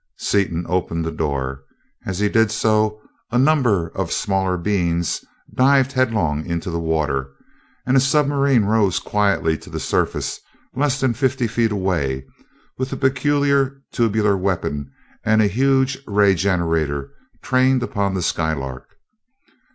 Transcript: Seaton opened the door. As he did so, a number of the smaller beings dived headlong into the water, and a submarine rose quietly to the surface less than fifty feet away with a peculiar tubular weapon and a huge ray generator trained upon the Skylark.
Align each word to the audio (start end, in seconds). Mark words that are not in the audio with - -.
Seaton 0.17 0.65
opened 0.67 1.05
the 1.05 1.11
door. 1.11 1.61
As 2.07 2.17
he 2.17 2.27
did 2.27 2.49
so, 2.49 2.99
a 3.29 3.37
number 3.37 3.89
of 3.89 4.07
the 4.07 4.13
smaller 4.13 4.57
beings 4.57 5.23
dived 5.53 5.91
headlong 5.91 6.43
into 6.43 6.71
the 6.71 6.79
water, 6.79 7.29
and 7.85 7.95
a 7.95 7.99
submarine 7.99 8.65
rose 8.65 8.97
quietly 8.97 9.59
to 9.59 9.69
the 9.69 9.79
surface 9.79 10.39
less 10.75 10.99
than 10.99 11.13
fifty 11.13 11.45
feet 11.45 11.71
away 11.71 12.25
with 12.79 12.91
a 12.91 12.97
peculiar 12.97 13.79
tubular 13.91 14.35
weapon 14.35 14.89
and 15.23 15.39
a 15.39 15.45
huge 15.45 15.99
ray 16.07 16.33
generator 16.33 17.11
trained 17.43 17.83
upon 17.83 18.15
the 18.15 18.23
Skylark. 18.23 18.95